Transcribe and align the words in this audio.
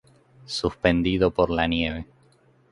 Suspendido 0.47 1.29
por 1.29 1.51
la 1.51 1.67
nieve. 1.67 2.07